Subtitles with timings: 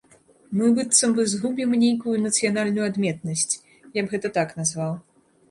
[0.59, 3.53] Мы быццам бы згубім нейкую нацыянальную адметнасць,
[4.01, 4.93] я б гэта так назваў.